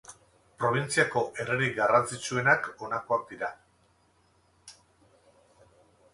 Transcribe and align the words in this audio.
Probintziako 0.61 1.21
herririk 1.43 1.75
garrantzitsuenak 1.81 2.71
honakoak 2.85 3.29
dira. 3.35 3.51